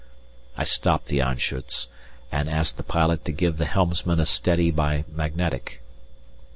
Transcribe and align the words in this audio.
I 0.57 0.63
stopped 0.63 1.09
the 1.09 1.19
Anschutz 1.19 1.87
and 2.31 2.49
asked 2.49 2.77
the 2.77 2.81
pilot 2.83 3.23
to 3.25 3.31
give 3.31 3.57
the 3.59 3.65
helmsman 3.67 4.19
a 4.19 4.25
steady 4.25 4.71
by 4.71 5.05
magnetic. 5.07 5.83